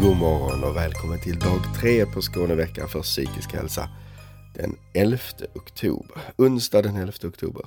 God 0.00 0.16
morgon 0.16 0.64
och 0.64 0.76
välkommen 0.76 1.20
till 1.20 1.38
dag 1.38 1.60
tre 1.80 2.06
på 2.06 2.22
Skåneveckan 2.22 2.88
för 2.88 3.02
psykisk 3.02 3.52
hälsa. 3.52 3.88
Den 4.54 4.76
11 4.94 5.18
oktober, 5.54 6.16
onsdag 6.36 6.82
den 6.82 6.96
11 6.96 7.12
oktober. 7.24 7.66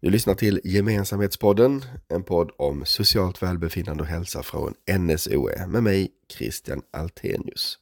Du 0.00 0.10
lyssnar 0.10 0.34
till 0.34 0.60
Gemensamhetspodden, 0.64 1.84
en 2.08 2.22
podd 2.22 2.50
om 2.56 2.84
socialt 2.84 3.42
välbefinnande 3.42 4.02
och 4.02 4.08
hälsa 4.08 4.42
från 4.42 4.74
NSOE 4.98 5.66
med 5.66 5.82
mig 5.82 6.10
Christian 6.32 6.82
Altenius. 6.90 7.78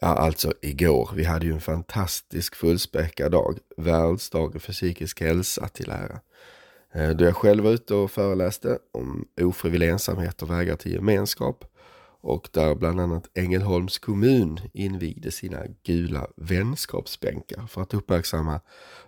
Ja, 0.00 0.08
alltså 0.08 0.52
igår. 0.62 1.10
Vi 1.14 1.24
hade 1.24 1.46
ju 1.46 1.52
en 1.52 1.60
fantastisk 1.60 2.54
fullspäckad 2.54 3.32
dag. 3.32 3.58
Världsdagen 3.76 4.60
för 4.60 4.72
psykisk 4.72 5.20
hälsa 5.20 5.68
till 5.68 5.90
ära. 5.90 6.20
Eh, 6.94 7.10
då 7.10 7.24
jag 7.24 7.36
själv 7.36 7.64
var 7.64 7.70
ute 7.70 7.94
och 7.94 8.10
föreläste 8.10 8.78
om 8.92 9.28
ofrivillig 9.40 9.88
ensamhet 9.88 10.42
och 10.42 10.50
vägar 10.50 10.76
till 10.76 10.92
gemenskap. 10.92 11.64
Och 12.26 12.48
där 12.52 12.74
bland 12.74 13.00
annat 13.00 13.30
Ängelholms 13.34 13.98
kommun 13.98 14.60
invigde 14.72 15.30
sina 15.30 15.62
gula 15.82 16.26
vänskapsbänkar 16.36 17.66
för 17.66 17.82
att 17.82 17.94
uppmärksamma 17.94 18.60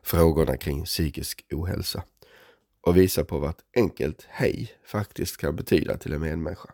frågorna 0.02 0.56
kring 0.56 0.84
psykisk 0.84 1.44
ohälsa. 1.52 2.02
Och 2.80 2.96
visa 2.96 3.24
på 3.24 3.38
vad 3.38 3.50
ett 3.50 3.64
enkelt 3.76 4.26
hej 4.28 4.70
faktiskt 4.84 5.36
kan 5.36 5.56
betyda 5.56 5.96
till 5.96 6.12
en 6.12 6.20
medmänniska. 6.20 6.70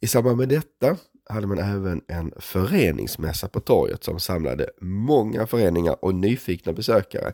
I 0.00 0.06
samband 0.06 0.36
med 0.36 0.48
detta 0.48 0.96
hade 1.28 1.46
man 1.46 1.58
även 1.58 2.02
en 2.08 2.32
föreningsmässa 2.40 3.48
på 3.48 3.60
torget 3.60 4.04
som 4.04 4.20
samlade 4.20 4.70
många 4.80 5.46
föreningar 5.46 6.04
och 6.04 6.14
nyfikna 6.14 6.72
besökare. 6.72 7.32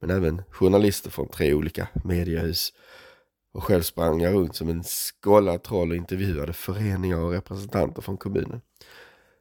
Men 0.00 0.10
även 0.10 0.42
journalister 0.50 1.10
från 1.10 1.28
tre 1.28 1.54
olika 1.54 1.88
mediehus. 2.04 2.72
Och 3.54 3.64
själv 3.64 3.82
sprang 3.82 4.20
jag 4.20 4.34
runt 4.34 4.56
som 4.56 4.68
en 4.68 4.82
skållad 4.84 5.62
troll 5.62 5.90
och 5.90 5.96
intervjuade 5.96 6.52
föreningar 6.52 7.18
och 7.18 7.32
representanter 7.32 8.02
från 8.02 8.16
kommunen. 8.16 8.60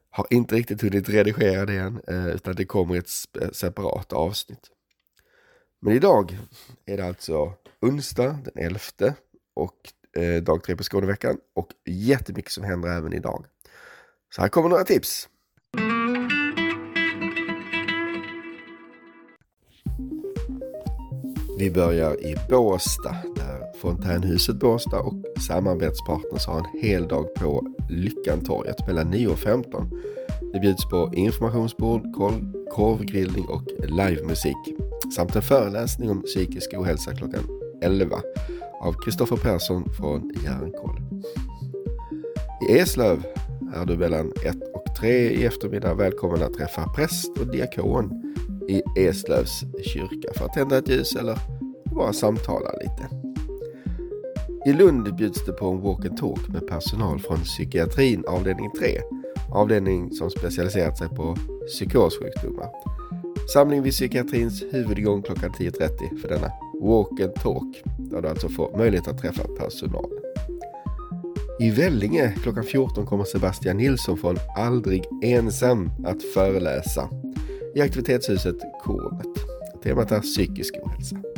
Har 0.10 0.28
inte 0.30 0.56
riktigt 0.56 0.82
hunnit 0.82 1.10
redigera 1.10 1.66
det 1.66 1.78
än, 1.78 2.02
eh, 2.08 2.28
utan 2.28 2.56
det 2.56 2.66
kommer 2.66 2.96
i 2.96 2.98
ett 2.98 3.10
separat 3.56 4.14
avsnitt. 4.14 4.70
Men 5.82 5.94
idag 5.94 6.38
är 6.86 6.98
det 6.98 7.06
alltså 7.06 7.54
onsdag 7.82 8.40
den 8.44 8.66
11 8.66 8.80
och 9.56 9.78
eh, 10.22 10.44
dag 10.44 10.64
tre 10.64 10.76
på 10.76 10.84
Skåneveckan 10.84 11.38
och 11.56 11.70
jättemycket 11.86 12.52
som 12.52 12.64
händer 12.64 12.90
även 12.90 13.14
idag. 13.14 13.46
Så 14.36 14.42
här 14.42 14.50
kommer 14.50 14.70
några 14.70 14.84
tips. 14.84 15.30
Vi 21.58 21.72
börjar 21.72 22.26
i 22.26 22.36
Båstad 22.50 23.33
Fontänhuset 23.84 24.56
Båstad 24.56 25.00
och 25.00 25.14
samarbetspartners 25.48 26.48
har 26.48 26.58
en 26.58 26.80
hel 26.82 27.08
dag 27.08 27.34
på 27.36 27.68
Lyckantorget 27.90 28.88
mellan 28.88 29.10
9 29.10 29.28
och 29.28 29.40
15. 29.40 29.90
Det 30.54 30.60
bjuds 30.60 30.90
på 30.90 31.12
informationsbord, 31.16 32.02
korvgrillning 32.72 33.46
och 33.48 33.62
livemusik 33.80 34.56
samt 35.16 35.36
en 35.36 35.42
föreläsning 35.42 36.10
om 36.10 36.22
psykisk 36.22 36.74
ohälsa 36.78 37.16
klockan 37.16 37.44
11 37.82 38.22
av 38.82 38.94
Kristoffer 39.06 39.38
Persson 39.38 39.94
från 39.98 40.32
Järnkoll. 40.44 41.02
I 42.70 42.80
Eslöv 42.80 43.24
är 43.76 43.86
du 43.86 43.98
mellan 43.98 44.32
1 44.46 44.56
och 44.74 44.96
3 45.00 45.10
i 45.10 45.46
eftermiddag 45.46 45.94
välkommen 45.94 46.44
att 46.44 46.54
träffa 46.54 46.90
präst 46.96 47.38
och 47.38 47.48
diakon 47.48 48.34
i 48.70 48.82
Eslövs 49.00 49.64
kyrka 49.84 50.34
för 50.34 50.46
att 50.46 50.54
tända 50.54 50.78
ett 50.78 50.90
ljus 50.90 51.16
eller 51.16 51.38
bara 51.96 52.14
samtala 52.14 52.72
lite. 52.72 53.23
I 54.66 54.74
Lund 54.74 55.16
bjuds 55.16 55.46
det 55.46 55.52
på 55.52 55.70
en 55.70 55.82
walk 55.82 56.06
and 56.06 56.18
talk 56.18 56.50
med 56.50 56.68
personal 56.68 57.20
från 57.20 57.38
psykiatrin 57.38 58.24
avdelning 58.28 58.72
3, 58.80 59.02
avdelning 59.52 60.12
som 60.12 60.30
specialiserat 60.30 60.98
sig 60.98 61.10
på 61.10 61.36
psykossjukdomar. 61.68 62.70
Samling 63.54 63.82
vid 63.82 63.94
psykiatrins 63.94 64.64
huvudgång 64.72 65.22
klockan 65.22 65.52
10.30 65.52 66.18
för 66.18 66.30
denna 66.30 66.52
walk 66.82 67.20
and 67.20 67.36
talk, 67.36 67.84
där 67.98 68.22
du 68.22 68.28
alltså 68.28 68.50
får 68.50 68.78
möjlighet 68.78 69.08
att 69.08 69.22
träffa 69.22 69.44
personal. 69.44 70.10
I 71.60 71.70
Vellinge 71.70 72.34
klockan 72.44 72.64
14 72.64 73.06
kommer 73.06 73.24
Sebastian 73.24 73.78
Nilsson 73.78 74.18
från 74.18 74.38
Aldrig 74.58 75.04
ensam 75.24 75.92
att 76.06 76.24
föreläsa 76.24 77.10
i 77.76 77.82
aktivitetshuset 77.82 78.58
Korvet. 78.84 79.44
Temat 79.84 80.12
är 80.12 80.20
psykisk 80.20 80.76
ohälsa. 80.84 81.33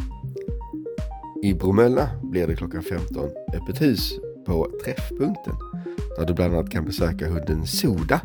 I 1.46 1.54
Bromölla 1.54 2.10
blir 2.24 2.48
det 2.48 2.56
klockan 2.56 2.84
15 2.84 3.30
öppet 3.54 3.82
hus 3.82 4.20
på 4.46 4.68
Träffpunkten 4.84 5.54
där 6.18 6.26
du 6.26 6.34
bland 6.34 6.54
annat 6.54 6.70
kan 6.70 6.86
besöka 6.86 7.30
hunden 7.30 7.66
Soda, 7.66 8.22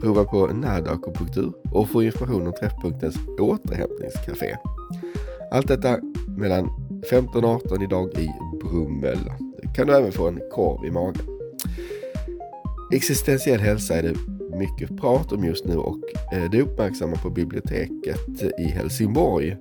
prova 0.00 0.24
på 0.24 0.46
närdakupunktur 0.46 1.52
och 1.72 1.88
få 1.88 2.02
information 2.02 2.46
om 2.46 2.52
Träffpunktens 2.52 3.16
återhämtningscafé. 3.40 4.56
Allt 5.50 5.68
detta 5.68 5.98
mellan 6.38 6.70
15 7.10 7.44
och 7.44 7.50
18 7.50 7.82
idag 7.82 8.18
i 8.18 8.28
Bromölla. 8.60 9.38
kan 9.76 9.86
du 9.86 9.96
även 9.96 10.12
få 10.12 10.28
en 10.28 10.40
korv 10.52 10.86
i 10.86 10.90
magen. 10.90 11.22
Existentiell 12.92 13.60
hälsa 13.60 13.94
är 13.94 14.02
det 14.02 14.14
mycket 14.58 15.00
prat 15.00 15.32
om 15.32 15.44
just 15.44 15.64
nu 15.64 15.76
och 15.76 15.98
eh, 16.32 16.50
det 16.50 16.62
uppmärksammar 16.62 17.16
på 17.16 17.30
biblioteket 17.30 18.42
i 18.58 18.64
Helsingborg 18.64 19.56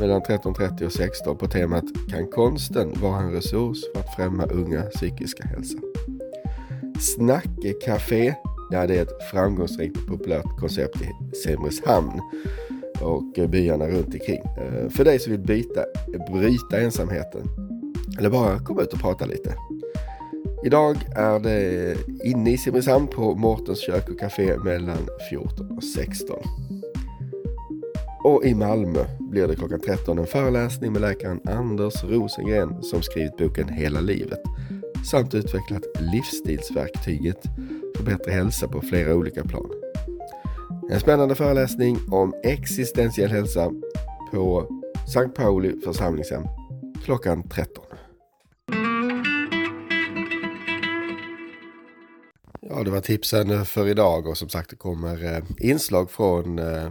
mellan 0.00 0.22
13.30 0.22 0.86
och 0.86 0.92
16 0.92 1.36
på 1.38 1.46
temat 1.46 1.84
Kan 2.10 2.26
konsten 2.26 2.92
vara 3.00 3.20
en 3.20 3.32
resurs 3.32 3.78
för 3.94 4.00
att 4.00 4.16
främja 4.16 4.46
unga 4.46 4.82
psykiska 4.82 5.44
hälsa? 5.44 5.78
Snackecafé, 7.00 8.34
ja 8.70 8.86
det 8.86 8.98
är 8.98 9.02
ett 9.02 9.22
framgångsrikt 9.30 9.96
och 9.96 10.06
populärt 10.06 10.60
koncept 10.60 11.02
i 11.02 11.36
Simrishamn 11.36 12.20
och 13.00 13.48
byarna 13.50 13.86
runt 13.88 14.14
omkring. 14.14 14.42
Eh, 14.58 14.88
för 14.88 15.04
dig 15.04 15.18
som 15.18 15.32
vill 15.32 15.40
byta, 15.40 15.84
bryta 16.32 16.80
ensamheten 16.80 17.42
eller 18.18 18.30
bara 18.30 18.58
komma 18.58 18.82
ut 18.82 18.92
och 18.92 19.00
prata 19.00 19.26
lite. 19.26 19.54
Idag 20.64 20.96
är 21.16 21.38
det 21.38 21.96
inne 22.24 22.50
i 22.50 22.58
Simrishamn 22.58 23.06
på 23.06 23.34
Mårtens 23.34 23.80
kök 23.80 24.08
och 24.08 24.18
café 24.18 24.56
mellan 24.64 25.08
14 25.30 25.70
och 25.70 25.84
16. 25.84 26.36
Och 28.24 28.44
i 28.44 28.54
Malmö 28.54 29.04
blir 29.32 29.48
det 29.48 29.56
klockan 29.56 29.80
13 29.80 30.18
en 30.18 30.26
föreläsning 30.26 30.92
med 30.92 31.02
läkaren 31.02 31.40
Anders 31.48 32.04
Rosengren 32.04 32.82
som 32.82 33.02
skrivit 33.02 33.36
boken 33.36 33.68
Hela 33.68 34.00
livet 34.00 34.40
samt 35.10 35.34
utvecklat 35.34 35.82
livsstilsverktyget 36.00 37.42
för 37.96 38.04
bättre 38.04 38.30
hälsa 38.32 38.68
på 38.68 38.80
flera 38.80 39.14
olika 39.14 39.44
plan. 39.44 39.70
En 40.90 41.00
spännande 41.00 41.34
föreläsning 41.34 41.98
om 42.10 42.34
existentiell 42.44 43.30
hälsa 43.30 43.70
på 44.32 44.66
Sankt 45.12 45.36
Pauli 45.36 45.80
församlingshem 45.84 46.42
klockan 47.04 47.48
13. 47.48 47.84
Ja, 52.68 52.82
det 52.82 52.90
var 52.90 53.00
tipsen 53.00 53.66
för 53.66 53.88
idag 53.88 54.26
och 54.26 54.38
som 54.38 54.48
sagt 54.48 54.70
det 54.70 54.76
kommer 54.76 55.24
eh, 55.24 55.42
inslag 55.58 56.10
från 56.10 56.58
eh, 56.58 56.90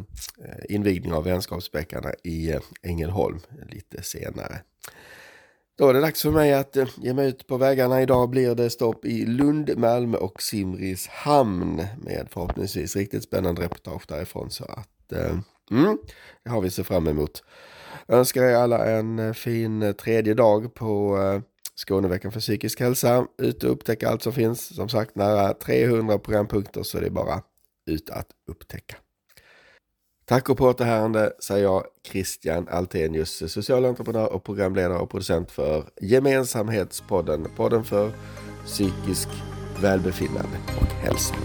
invigningen 0.69 1.17
av 1.17 1.23
vänskapsbäckarna 1.23 2.11
i 2.23 2.51
eh, 2.51 2.59
Ängelholm 2.81 3.39
lite 3.69 4.03
senare. 4.03 4.61
Då 5.77 5.89
är 5.89 5.93
det 5.93 6.01
dags 6.01 6.21
för 6.21 6.31
mig 6.31 6.53
att 6.53 6.77
ge 6.97 7.13
mig 7.13 7.29
ut 7.29 7.47
på 7.47 7.57
vägarna. 7.57 8.01
Idag 8.01 8.29
blir 8.29 8.55
det 8.55 8.69
stopp 8.69 9.05
i 9.05 9.25
Lund, 9.25 9.77
Malmö 9.77 10.17
och 10.17 10.41
Simrishamn 10.41 11.75
med 11.97 12.27
förhoppningsvis 12.31 12.95
riktigt 12.95 13.23
spännande 13.23 13.61
reportage 13.61 14.03
därifrån. 14.07 14.51
Så 14.51 14.63
att 14.63 15.11
mm, 15.71 15.97
det 16.43 16.49
har 16.49 16.61
vi 16.61 16.69
se 16.69 16.83
fram 16.83 17.07
emot. 17.07 17.43
Jag 18.07 18.19
önskar 18.19 18.43
er 18.43 18.55
alla 18.55 18.85
en 18.85 19.33
fin 19.33 19.93
tredje 19.97 20.33
dag 20.33 20.73
på 20.73 21.17
Skåneveckan 21.87 22.31
för 22.31 22.39
psykisk 22.39 22.79
hälsa. 22.79 23.27
Ut 23.37 23.63
och 23.63 23.71
upptäcka 23.71 24.09
allt 24.09 24.23
som 24.23 24.33
finns. 24.33 24.75
Som 24.75 24.89
sagt, 24.89 25.15
nära 25.15 25.53
300 25.53 26.19
programpunkter 26.19 26.83
så 26.83 26.99
det 26.99 27.05
är 27.05 27.09
bara 27.09 27.41
ut 27.85 28.09
att 28.09 28.27
upptäcka. 28.47 28.95
Tack 30.25 30.49
och 30.49 30.57
på 30.57 30.65
återhörande 30.65 31.33
säger 31.39 31.63
jag 31.63 31.83
Christian 32.07 32.67
Altenius, 32.67 33.51
socialentreprenör 33.51 34.33
och 34.33 34.43
programledare 34.43 34.99
och 34.99 35.09
producent 35.09 35.51
för 35.51 35.83
Gemensamhetspodden. 36.01 37.47
Podden 37.55 37.83
för 37.83 38.11
psykisk 38.65 39.27
välbefinnande 39.81 40.57
och 40.81 40.87
hälsa. 40.87 41.35